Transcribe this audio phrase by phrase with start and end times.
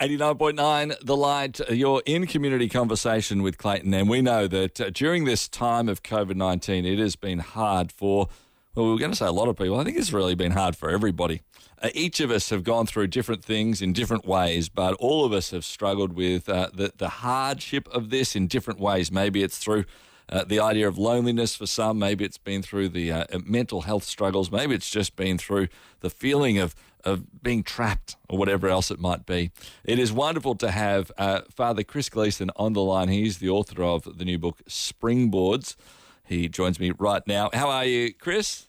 [0.00, 5.24] 89.9 The Light, you're in community conversation with Clayton, and we know that uh, during
[5.24, 8.28] this time of COVID 19, it has been hard for,
[8.76, 9.76] well, we we're going to say a lot of people.
[9.80, 11.42] I think it's really been hard for everybody.
[11.82, 15.32] Uh, each of us have gone through different things in different ways, but all of
[15.32, 19.10] us have struggled with uh, the, the hardship of this in different ways.
[19.10, 19.84] Maybe it's through
[20.30, 21.98] uh, the idea of loneliness for some.
[21.98, 24.50] Maybe it's been through the uh, mental health struggles.
[24.50, 25.68] Maybe it's just been through
[26.00, 26.74] the feeling of
[27.04, 29.50] of being trapped or whatever else it might be.
[29.84, 33.08] It is wonderful to have uh, Father Chris Gleeson on the line.
[33.08, 35.76] He's the author of the new book, Springboards.
[36.24, 37.50] He joins me right now.
[37.52, 38.67] How are you, Chris?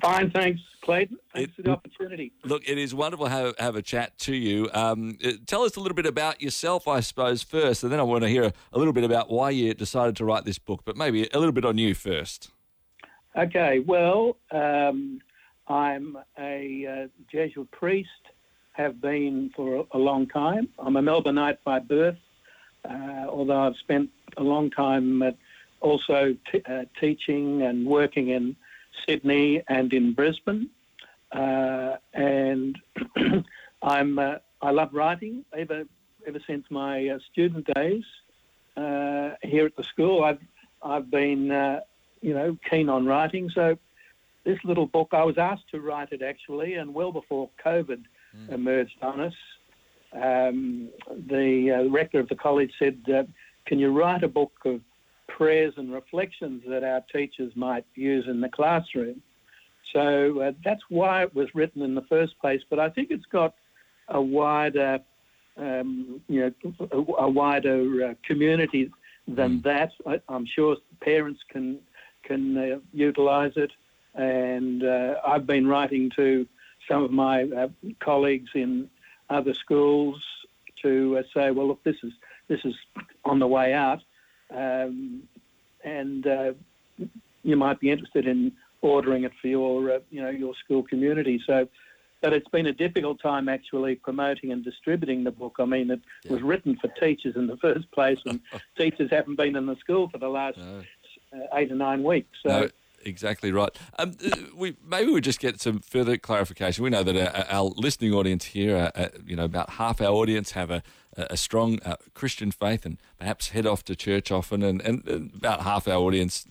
[0.00, 1.18] Fine, thanks, Clayton.
[1.34, 2.32] Thanks it, for the opportunity.
[2.44, 4.70] Look, it is wonderful to have, have a chat to you.
[4.72, 8.02] Um, uh, tell us a little bit about yourself, I suppose, first, and then I
[8.02, 10.96] want to hear a little bit about why you decided to write this book, but
[10.96, 12.50] maybe a little bit on you first.
[13.36, 15.20] Okay, well, um,
[15.68, 18.08] I'm a uh, Jesuit priest,
[18.72, 20.68] have been for a long time.
[20.78, 22.16] I'm a Melbourneite by birth,
[22.88, 25.22] uh, although I've spent a long time
[25.80, 28.56] also t- uh, teaching and working in
[29.06, 30.70] Sydney and in Brisbane.
[31.32, 32.76] Uh, and
[33.82, 35.84] I'm uh, I love writing ever
[36.26, 38.04] ever since my uh, student days
[39.42, 40.24] here at the school.
[40.24, 40.40] I've
[40.82, 41.46] I've been
[42.20, 43.78] you know keen on writing, so
[44.44, 48.02] this little book, I was asked to write it actually, and well before COVID
[48.36, 48.52] mm.
[48.52, 49.34] emerged on us,
[50.12, 50.88] um,
[51.28, 53.24] the uh, rector of the college said, uh,
[53.66, 54.80] Can you write a book of
[55.40, 59.22] prayers and reflections that our teachers might use in the classroom?
[59.92, 63.30] So uh, that's why it was written in the first place, but I think it's
[63.32, 63.54] got
[64.08, 65.00] a wider,
[65.56, 67.80] um, you know, a, a wider
[68.10, 68.90] uh, community
[69.26, 69.62] than mm.
[69.64, 69.90] that.
[70.06, 71.78] I, am sure parents can
[72.22, 73.72] can uh, utilise it
[74.14, 76.46] and uh, I've been writing to
[76.88, 77.68] some of my uh,
[78.00, 78.88] colleagues in
[79.28, 80.20] other schools
[80.82, 82.12] to uh, say, well, look, this is
[82.48, 82.74] this is
[83.24, 84.00] on the way out,
[84.54, 85.22] um,
[85.84, 86.52] and uh,
[87.42, 88.52] you might be interested in
[88.82, 91.40] ordering it for your uh, you know your school community.
[91.46, 91.68] So.
[92.22, 95.56] But it's been a difficult time actually promoting and distributing the book.
[95.58, 96.32] I mean, it yeah.
[96.32, 98.40] was written for teachers in the first place, and
[98.76, 100.82] teachers haven't been in the school for the last no.
[101.32, 102.36] Uh, eight or nine weeks.
[102.42, 102.68] So no
[103.04, 103.70] exactly right.
[103.98, 106.84] Um, uh, we maybe we just get some further clarification.
[106.84, 110.12] We know that our, our listening audience here, uh, uh, you know, about half our
[110.12, 110.82] audience have a,
[111.16, 115.62] a strong uh, Christian faith and perhaps head off to church often, and, and, about
[115.62, 116.46] half our audience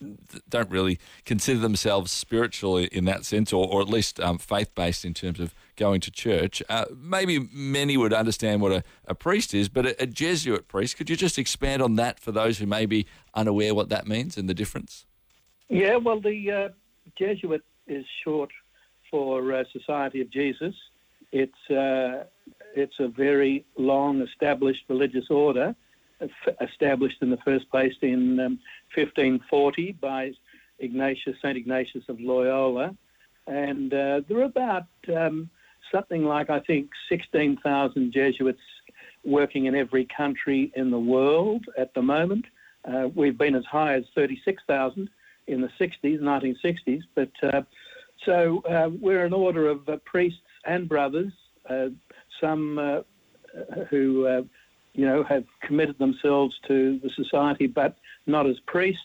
[0.50, 5.06] don't really consider themselves spiritual in that sense, or, or at least um, faith based
[5.06, 6.62] in terms of going to church.
[6.70, 10.98] Uh, maybe many would understand what a, a priest is, but a, a Jesuit priest,
[10.98, 14.38] could you just expand on that for those who may be unaware what that means
[14.38, 15.06] and the difference?
[15.70, 16.70] Yeah, well, the uh,
[17.16, 18.50] Jesuit is short
[19.12, 20.74] for uh, Society of Jesus.
[21.32, 22.24] It's uh,
[22.76, 25.76] it's a very long established religious order,
[26.60, 28.60] established in the first place in um,
[28.96, 30.32] 1540 by
[30.80, 32.96] Ignatius, Saint Ignatius of Loyola,
[33.46, 35.52] and uh, there are about um,
[35.92, 38.60] something like I think 16,000 Jesuits
[39.24, 42.46] working in every country in the world at the moment.
[42.86, 45.10] Uh, we've been as high as 36,000
[45.50, 47.02] in the 60s, 1960s.
[47.16, 47.62] But uh,
[48.26, 51.34] so uh, we're an order of uh, priests and brothers,
[51.70, 51.88] uh,
[52.40, 53.02] some uh,
[53.90, 54.46] who
[54.94, 59.04] you know have committed themselves to the society, but not as priests,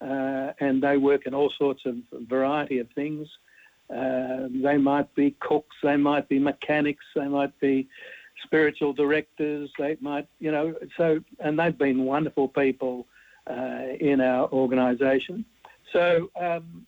[0.00, 1.96] and they work in all sorts of
[2.28, 3.28] variety of things.
[3.88, 7.88] they might be cooks, they might be mechanics, they might be
[8.44, 13.06] spiritual directors, they might, you know, so, and they've been wonderful people
[13.46, 15.44] uh, in our organisation.
[15.92, 16.86] So um,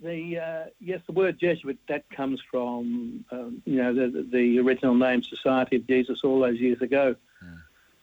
[0.00, 4.94] the uh, yes, the word Jesuit that comes from um, you know the, the original
[4.94, 7.16] name Society of Jesus all those years ago.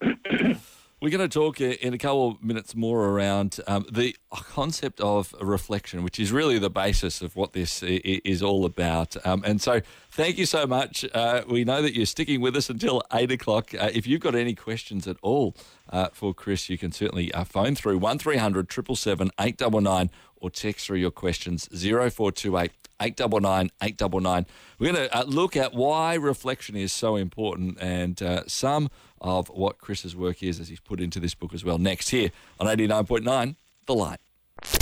[0.02, 0.54] Yeah.
[1.02, 5.34] We're going to talk in a couple of minutes more around um, the concept of
[5.42, 9.16] reflection, which is really the basis of what this is all about.
[9.26, 9.82] Um, and so,
[10.12, 11.04] thank you so much.
[11.12, 13.74] Uh, we know that you're sticking with us until eight o'clock.
[13.74, 15.56] Uh, if you've got any questions at all
[15.90, 21.00] uh, for Chris, you can certainly uh, phone through 1300 777 899 or text through
[21.00, 22.72] your questions 0428
[23.02, 24.46] 899 899.
[24.78, 28.90] We're going to uh, look at why reflection is so important and uh, some
[29.22, 31.78] of what Chris's work is as he's put into this book as well.
[31.78, 34.20] Next here on 89.9 The Light.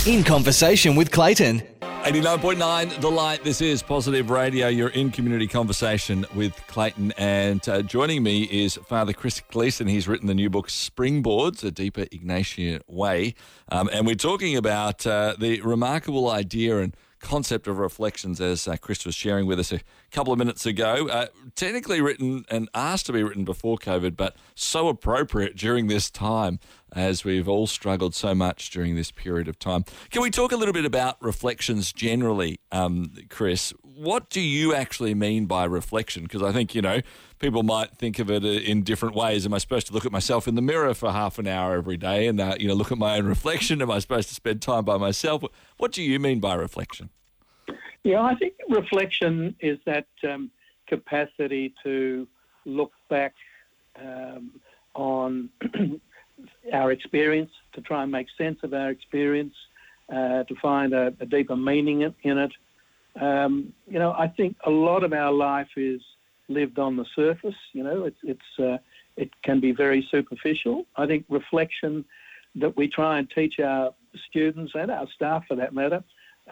[0.06, 1.62] In conversation with Clayton.
[1.80, 3.44] 89.9 The Light.
[3.44, 4.68] This is Positive Radio.
[4.68, 7.12] You're in community conversation with Clayton.
[7.18, 9.86] And uh, joining me is Father Chris Gleeson.
[9.86, 13.34] He's written the new book Springboards, A Deeper Ignatian Way.
[13.70, 18.76] Um, and we're talking about uh, the remarkable idea and concept of reflections, as uh,
[18.76, 19.80] Chris was sharing with us a
[20.10, 21.08] couple of minutes ago.
[21.08, 26.10] Uh, technically written and asked to be written before COVID, but so appropriate during this
[26.10, 26.58] time
[26.92, 29.84] as we've all struggled so much during this period of time.
[30.10, 33.72] Can we talk a little bit about reflections generally, um, Chris?
[33.82, 36.24] What do you actually mean by reflection?
[36.24, 37.00] Because I think, you know,
[37.40, 39.44] people might think of it uh, in different ways.
[39.44, 41.96] Am I supposed to look at myself in the mirror for half an hour every
[41.96, 43.82] day and, uh, you know, look at my own reflection?
[43.82, 45.42] Am I supposed to spend time by myself?
[45.78, 47.08] What do you mean by reflection?
[48.04, 50.50] Yeah, I think reflection is that um,
[50.86, 52.28] capacity to
[52.64, 53.34] look back
[54.00, 54.52] um,
[54.94, 55.48] on
[56.72, 59.54] our experience, to try and make sense of our experience,
[60.10, 62.52] uh, to find a, a, deeper meaning in it.
[63.20, 66.00] Um, you know, I think a lot of our life is
[66.50, 67.54] lived on the surface.
[67.72, 68.78] You know, it's, it's uh,
[69.16, 70.86] it can be very superficial.
[70.96, 72.04] I think reflection
[72.56, 73.94] that we try and teach our
[74.28, 76.02] students and our staff, for that matter,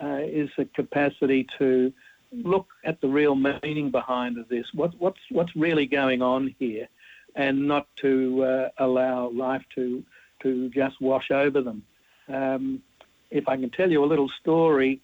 [0.01, 1.91] uh, is the capacity to
[2.31, 4.67] look at the real meaning behind this.
[4.73, 6.87] What, what's what's really going on here,
[7.35, 10.03] and not to uh, allow life to
[10.43, 11.83] to just wash over them.
[12.27, 12.81] Um,
[13.29, 15.01] if I can tell you a little story,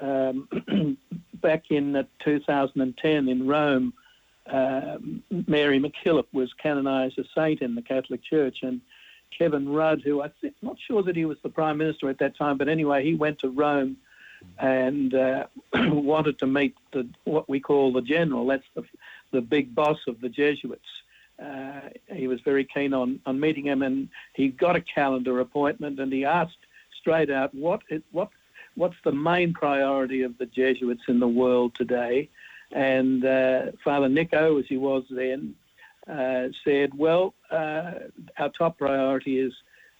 [0.00, 0.48] um,
[1.34, 3.92] back in uh, 2010 in Rome,
[4.50, 4.98] uh,
[5.46, 8.80] Mary MacKillop was canonised a saint in the Catholic Church, and
[9.36, 12.56] Kevin Rudd, who I'm not sure that he was the Prime Minister at that time,
[12.58, 13.98] but anyway, he went to Rome
[14.58, 18.46] and uh, wanted to meet the what we call the general.
[18.46, 18.84] That's the
[19.30, 20.88] the big boss of the Jesuits.
[21.42, 21.80] Uh,
[22.12, 26.12] he was very keen on, on meeting him, and he got a calendar appointment, and
[26.12, 26.58] he asked
[27.00, 28.30] straight out, "What is, what
[28.74, 32.28] what's the main priority of the Jesuits in the world today?"
[32.72, 35.54] And uh, Father Nico, as he was then,
[36.06, 37.92] uh, said, "Well, uh,
[38.38, 39.52] our top priority is."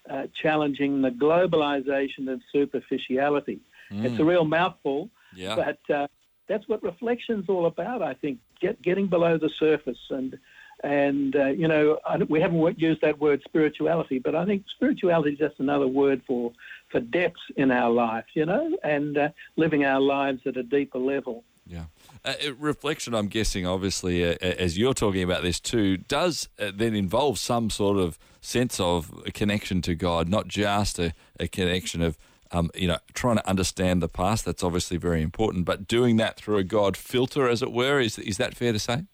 [0.08, 3.60] Uh, challenging the globalization of superficiality.
[3.92, 4.06] Mm.
[4.06, 5.54] It's a real mouthful, yeah.
[5.54, 6.06] but uh,
[6.48, 8.00] that's what reflection's all about.
[8.00, 10.36] I think Get, getting below the surface and
[10.82, 11.98] and uh, you know
[12.28, 16.52] we haven't used that word spirituality, but I think spirituality is just another word for
[16.90, 20.98] for depths in our life, you know, and uh, living our lives at a deeper
[20.98, 21.44] level.
[21.66, 21.84] Yeah.
[22.24, 26.94] Uh, reflection, I'm guessing, obviously, uh, as you're talking about this too, does uh, then
[26.94, 32.02] involve some sort of sense of a connection to God, not just a, a connection
[32.02, 32.18] of
[32.50, 34.44] um, you know, trying to understand the past.
[34.44, 38.18] That's obviously very important, but doing that through a God filter, as it were, is
[38.18, 39.04] is that fair to say?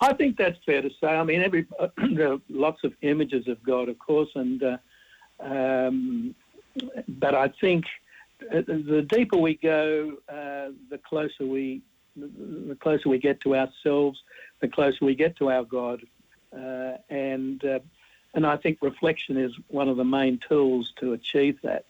[0.00, 1.06] I think that's fair to say.
[1.06, 1.66] I mean, every
[2.14, 4.76] there are lots of images of God, of course, and uh,
[5.40, 6.34] um,
[7.08, 7.84] but I think
[8.54, 11.82] uh, the deeper we go, uh, the closer we
[12.16, 14.22] the closer we get to ourselves,
[14.60, 16.02] the closer we get to our God,
[16.52, 17.80] uh, and uh,
[18.34, 21.84] and I think reflection is one of the main tools to achieve that.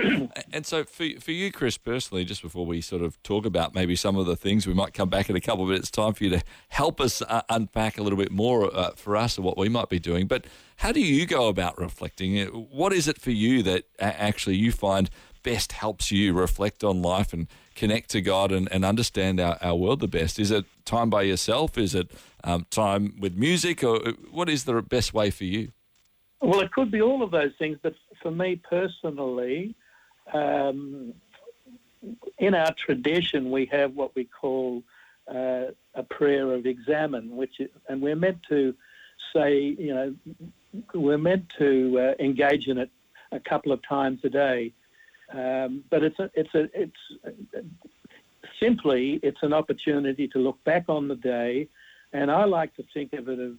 [0.52, 3.96] and so for, for you, Chris, personally, just before we sort of talk about maybe
[3.96, 6.24] some of the things, we might come back in a couple of minutes' time for
[6.24, 9.58] you to help us uh, unpack a little bit more uh, for us of what
[9.58, 10.28] we might be doing.
[10.28, 10.46] But
[10.78, 12.40] how do you go about reflecting?
[12.40, 15.10] Uh, what is it for you that actually you find
[15.44, 19.76] best helps you reflect on life and connect to God and, and understand our, our
[19.76, 20.40] world the best?
[20.40, 21.78] Is it time by yourself?
[21.78, 22.12] Is it
[22.44, 23.84] um, time with music?
[23.84, 25.72] Or uh, what is the best way for you?
[26.42, 29.76] Well, it could be all of those things, but for me personally,
[30.34, 31.14] um,
[32.38, 34.84] in our tradition, we have what we call
[35.28, 35.66] uh,
[35.96, 38.74] a prayer of examen, which is, and we're meant to
[39.34, 40.16] say, you know,
[40.94, 42.90] we're meant to uh, engage in it
[43.32, 44.74] a couple of times a day.
[45.32, 47.68] Um, but it's a, it's a, it's
[48.60, 51.68] simply it's an opportunity to look back on the day,
[52.14, 53.54] and I like to think of it as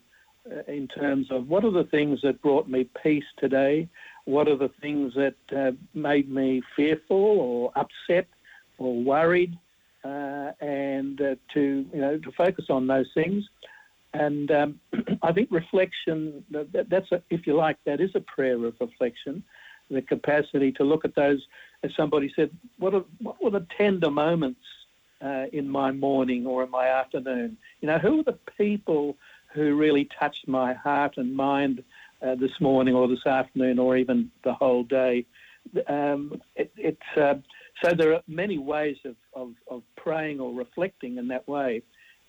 [0.51, 3.89] uh, in terms of what are the things that brought me peace today?
[4.25, 8.27] What are the things that uh, made me fearful or upset
[8.79, 9.59] or worried?
[10.03, 13.45] Uh, and uh, to you know to focus on those things.
[14.15, 14.81] And um,
[15.23, 19.45] I think reflection that, that's if you like that is a prayer of reflection,
[19.91, 21.41] the capacity to look at those.
[21.83, 24.61] As somebody said, what are what were the tender moments
[25.23, 27.57] uh, in my morning or in my afternoon?
[27.81, 29.17] You know, who are the people
[29.55, 31.83] who really touched my heart and mind
[32.23, 35.27] uh, this morning or this afternoon or even the whole day.
[35.89, 37.35] Um, it, it's uh,
[37.83, 41.83] so there are many ways of, of, of, praying or reflecting in that way.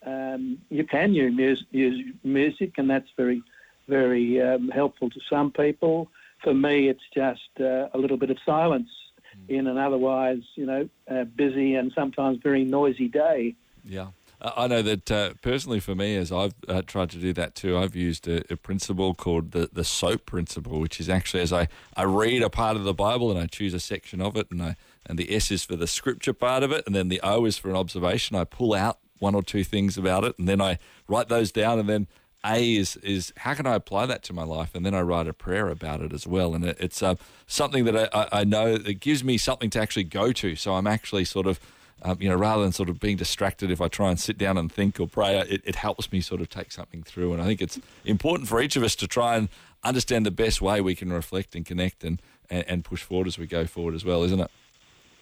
[0.05, 3.41] Um, you can use use music, and that's very,
[3.87, 6.09] very um, helpful to some people.
[6.43, 8.89] For me, it's just uh, a little bit of silence
[9.37, 9.57] mm.
[9.57, 13.55] in an otherwise, you know, uh, busy and sometimes very noisy day.
[13.83, 14.07] Yeah.
[14.43, 17.77] I know that uh, personally for me, as I've uh, tried to do that too,
[17.77, 21.67] I've used a, a, principle called the, the SOAP principle, which is actually as I,
[21.95, 24.61] I read a part of the Bible and I choose a section of it, and
[24.63, 27.45] I and the S is for the scripture part of it, and then the O
[27.45, 28.35] is for an observation.
[28.35, 31.77] I pull out one or two things about it, and then I write those down,
[31.77, 32.07] and then
[32.45, 35.27] a is is how can I apply that to my life, and then I write
[35.27, 36.53] a prayer about it as well.
[36.55, 37.15] And it, it's uh,
[37.47, 40.55] something that I, I know it gives me something to actually go to.
[40.55, 41.59] So I'm actually sort of.
[42.03, 44.57] Um, you know, rather than sort of being distracted if I try and sit down
[44.57, 47.31] and think or pray, it, it helps me sort of take something through.
[47.31, 49.49] And I think it's important for each of us to try and
[49.83, 52.19] understand the best way we can reflect and connect and,
[52.49, 54.49] and, and push forward as we go forward as well, isn't it?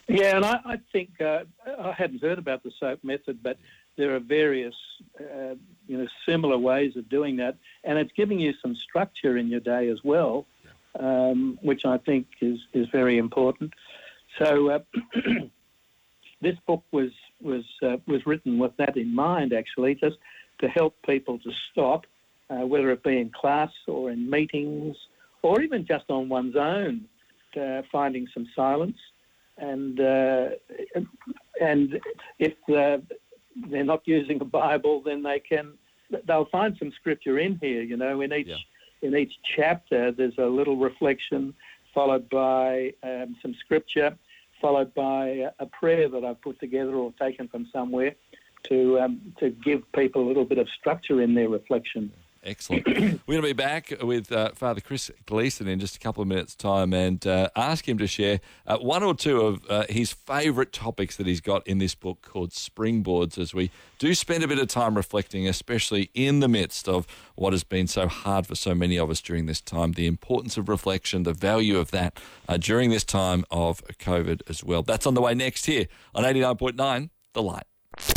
[0.07, 3.57] Yeah, and I, I think uh, I hadn't heard about the SOAP method, but
[3.99, 4.75] there are various,
[5.19, 9.49] uh, you know, similar ways of doing that, and it's giving you some structure in
[9.49, 10.45] your day as well,
[10.97, 13.73] um, which I think is is very important.
[14.37, 14.79] So uh,
[16.41, 20.15] this book was was uh, was written with that in mind, actually, just
[20.61, 22.05] to help people to stop,
[22.49, 24.95] uh, whether it be in class or in meetings,
[25.41, 27.03] or even just on one's own,
[27.59, 28.97] uh, finding some silence,
[29.57, 29.99] and
[31.59, 31.99] and
[32.39, 32.53] if
[33.69, 35.73] they're not using a Bible, then they can
[36.27, 37.81] they'll find some scripture in here.
[37.81, 39.07] You know, in each yeah.
[39.07, 41.53] in each chapter, there's a little reflection
[41.93, 44.15] followed by um, some scripture,
[44.61, 48.15] followed by a prayer that I've put together or taken from somewhere
[48.69, 52.11] to um, to give people a little bit of structure in their reflection.
[52.43, 52.85] Excellent.
[52.87, 56.27] We're going to be back with uh, Father Chris Gleeson in just a couple of
[56.27, 60.13] minutes' time and uh, ask him to share uh, one or two of uh, his
[60.13, 64.47] favourite topics that he's got in this book called Springboards as we do spend a
[64.47, 67.05] bit of time reflecting, especially in the midst of
[67.35, 70.55] what has been so hard for so many of us during this time, the importance
[70.57, 72.17] of reflection, the value of that
[72.47, 74.81] uh, during this time of COVID as well.
[74.81, 77.63] That's on the way next here on 89.9 The Light.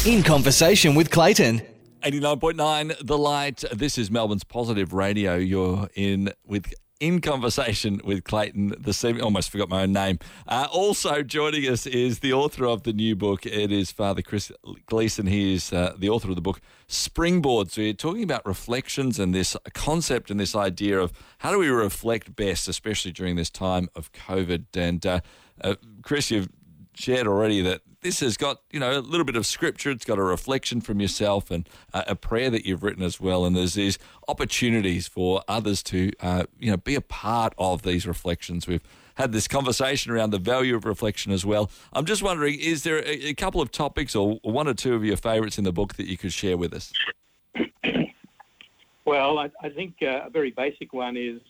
[0.06, 1.62] In conversation with Clayton.
[2.02, 3.62] 89.9 The Light.
[3.72, 5.36] This is Melbourne's Positive Radio.
[5.36, 9.22] You're in with in conversation with Clayton this evening.
[9.22, 10.18] Almost forgot my own name.
[10.48, 13.46] Uh, also joining us is the author of the new book.
[13.46, 14.50] It is Father Chris
[14.86, 15.26] Gleeson.
[15.26, 17.70] He is uh, the author of the book Springboard.
[17.70, 21.68] So you're talking about reflections and this concept and this idea of how do we
[21.68, 24.64] reflect best, especially during this time of COVID.
[24.74, 25.20] And uh,
[25.60, 26.48] uh Chris, you've
[26.94, 29.90] shared already that this has got you know a little bit of scripture.
[29.90, 33.44] It's got a reflection from yourself and uh, a prayer that you've written as well.
[33.44, 38.06] And there's these opportunities for others to uh, you know be a part of these
[38.06, 38.66] reflections.
[38.66, 38.82] We've
[39.14, 41.70] had this conversation around the value of reflection as well.
[41.92, 45.04] I'm just wondering, is there a, a couple of topics or one or two of
[45.04, 46.92] your favourites in the book that you could share with us?
[49.04, 51.40] Well, I, I think uh, a very basic one is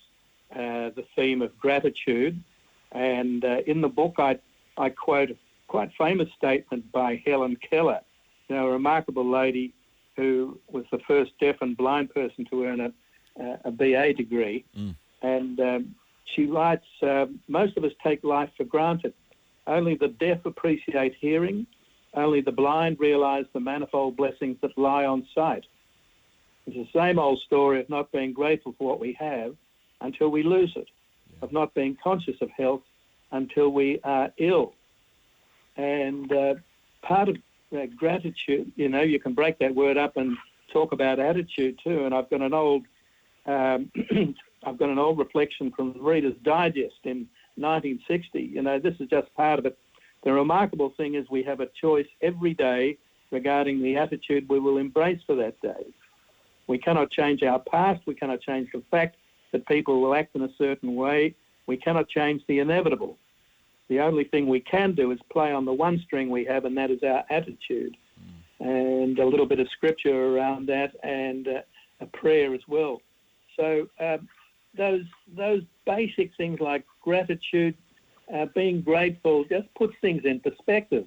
[0.52, 2.42] uh, the theme of gratitude.
[2.92, 4.38] And uh, in the book, I,
[4.76, 5.36] I quote a
[5.68, 8.00] quite famous statement by Helen Keller,
[8.48, 9.72] you know, a remarkable lady
[10.16, 12.92] who was the first deaf and blind person to earn a,
[13.64, 14.64] a BA degree.
[14.76, 14.94] Mm.
[15.22, 15.94] And um,
[16.34, 19.14] she writes, uh, most of us take life for granted.
[19.66, 21.66] Only the deaf appreciate hearing.
[22.14, 25.64] Only the blind realise the manifold blessings that lie on sight.
[26.66, 29.56] It's the same old story of not being grateful for what we have
[30.00, 30.88] until we lose it,
[31.30, 31.38] yeah.
[31.42, 32.82] of not being conscious of health
[33.32, 34.74] until we are ill.
[35.76, 36.54] And uh,
[37.02, 37.36] part of
[37.72, 40.36] that gratitude, you know, you can break that word up and
[40.72, 42.04] talk about attitude too.
[42.04, 42.84] And I've got an old,
[43.46, 43.90] um,
[44.64, 48.40] I've got an old reflection from Reader's Digest in 1960.
[48.40, 49.78] You know, this is just part of it.
[50.24, 52.98] The remarkable thing is we have a choice every day
[53.30, 55.86] regarding the attitude we will embrace for that day.
[56.68, 58.02] We cannot change our past.
[58.06, 59.16] We cannot change the fact
[59.50, 61.34] that people will act in a certain way.
[61.66, 63.18] We cannot change the inevitable.
[63.92, 66.74] The only thing we can do is play on the one string we have, and
[66.78, 67.94] that is our attitude.
[68.62, 69.06] Mm.
[69.06, 71.60] And a little bit of scripture around that, and uh,
[72.00, 73.02] a prayer as well.
[73.54, 74.30] So um,
[74.74, 75.04] those
[75.36, 77.76] those basic things like gratitude,
[78.34, 81.04] uh, being grateful, just puts things in perspective.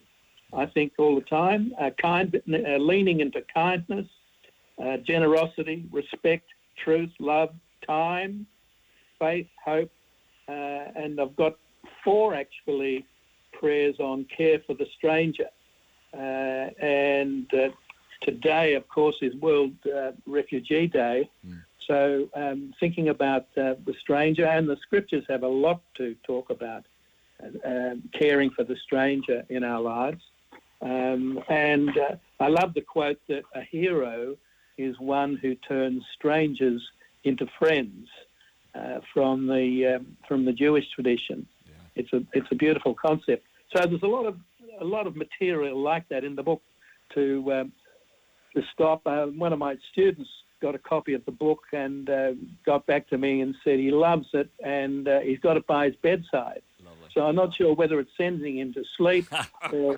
[0.53, 4.05] I think all the time, uh, kind, uh, leaning into kindness,
[4.79, 6.45] uh, generosity, respect,
[6.83, 7.49] truth, love,
[7.87, 8.45] time,
[9.17, 9.91] faith, hope,
[10.47, 11.55] uh, and I've got
[12.05, 13.05] four actually
[13.51, 15.49] prayers on care for the stranger.
[16.13, 17.69] Uh, and uh,
[18.21, 21.29] today, of course, is World uh, Refugee Day.
[21.45, 21.63] Mm.
[21.87, 26.49] So, um, thinking about uh, the stranger, and the scriptures have a lot to talk
[26.49, 26.85] about
[27.43, 30.21] uh, um, caring for the stranger in our lives.
[30.81, 34.35] Um, and uh, I love the quote that a hero
[34.77, 36.81] is one who turns strangers
[37.23, 38.07] into friends
[39.13, 41.47] from the um, from the Jewish tradition
[41.95, 43.45] it's a it's a beautiful concept.
[43.75, 44.37] So there's a lot of
[44.79, 46.61] a lot of material like that in the book
[47.13, 47.71] to um,
[48.55, 49.01] to stop.
[49.05, 50.29] Uh, one of my students
[50.61, 52.31] got a copy of the book and uh,
[52.65, 55.85] got back to me and said he loves it and uh, he's got it by
[55.85, 56.61] his bedside.
[56.83, 57.09] Lovely.
[57.13, 59.27] So I'm not sure whether it's sending him to sleep
[59.73, 59.97] or,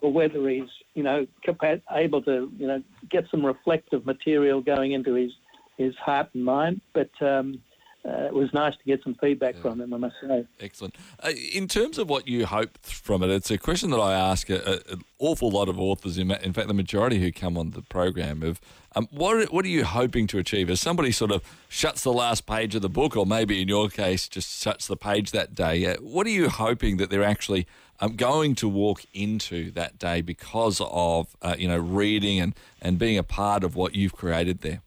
[0.00, 4.92] or whether he's, you know, capa- able to, you know, get some reflective material going
[4.92, 5.32] into his
[5.76, 6.80] his heart and mind.
[6.94, 7.60] But um,
[8.06, 10.46] uh, it was nice to get some feedback from them, I must say.
[10.60, 10.94] Excellent.
[11.20, 14.48] Uh, in terms of what you hope from it, it's a question that I ask
[14.48, 16.16] an awful lot of authors.
[16.16, 18.60] In, in fact, the majority who come on the program of
[18.94, 20.70] um, what what are you hoping to achieve?
[20.70, 23.88] As somebody sort of shuts the last page of the book, or maybe in your
[23.88, 25.86] case, just shuts the page that day.
[25.86, 27.66] Uh, what are you hoping that they're actually
[27.98, 33.00] um, going to walk into that day because of uh, you know reading and, and
[33.00, 34.82] being a part of what you've created there?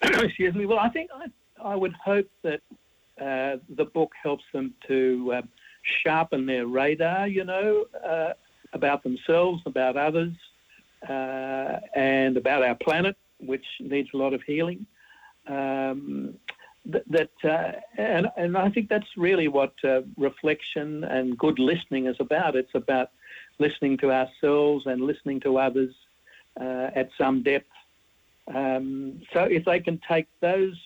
[0.02, 0.66] Excuse me.
[0.66, 1.26] Well, I think I,
[1.62, 2.60] I would hope that
[3.20, 5.42] uh, the book helps them to uh,
[5.82, 8.32] sharpen their radar, you know, uh,
[8.72, 10.32] about themselves, about others,
[11.08, 14.86] uh, and about our planet, which needs a lot of healing.
[15.46, 16.34] Um,
[16.90, 22.06] th- that uh, and and I think that's really what uh, reflection and good listening
[22.06, 22.56] is about.
[22.56, 23.10] It's about
[23.58, 25.94] listening to ourselves and listening to others
[26.58, 27.70] at some depth
[28.54, 30.76] um, so if they can take those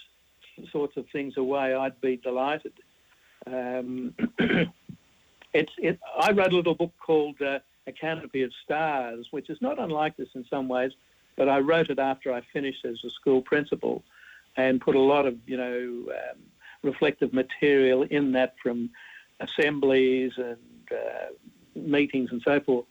[0.72, 2.72] sorts of things away, I'd be delighted.
[3.46, 4.14] Um,
[5.52, 9.58] it's, it, I wrote a little book called uh, A Canopy of Stars, which is
[9.60, 10.92] not unlike this in some ways,
[11.36, 14.02] but I wrote it after I finished as a school principal
[14.56, 16.38] and put a lot of, you know, um,
[16.82, 18.90] reflective material in that from
[19.40, 20.56] assemblies and
[20.92, 21.32] uh,
[21.74, 22.86] meetings and so forth.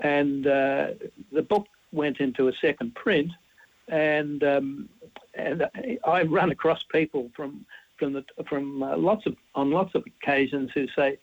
[0.00, 0.88] And uh,
[1.32, 3.30] the book went into a second print–
[3.88, 4.88] and um,
[5.34, 5.66] and
[6.06, 7.66] I run across people from
[7.98, 11.18] from the from uh, lots of on lots of occasions who say,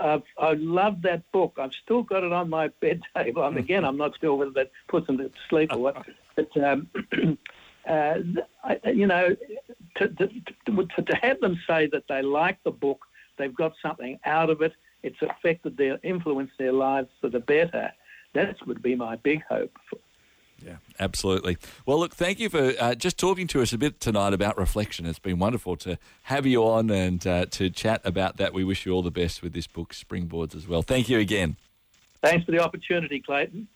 [0.00, 1.58] I've, I love that book.
[1.58, 3.44] I've still got it on my bed table.
[3.44, 6.06] And again, I'm not sure whether that puts them to sleep or what.
[6.34, 6.88] But um,
[7.86, 8.14] uh,
[8.64, 9.36] I, you know,
[9.96, 10.28] to, to,
[10.64, 13.04] to, to have them say that they like the book,
[13.36, 17.92] they've got something out of it, it's affected their influenced their lives for the better.
[18.32, 19.76] That would be my big hope.
[19.90, 19.98] For,
[20.64, 21.56] yeah, absolutely.
[21.86, 25.06] Well, look, thank you for uh, just talking to us a bit tonight about reflection.
[25.06, 28.52] It's been wonderful to have you on and uh, to chat about that.
[28.52, 30.82] We wish you all the best with this book, Springboards, as well.
[30.82, 31.56] Thank you again.
[32.22, 33.66] Thanks for the opportunity, Clayton.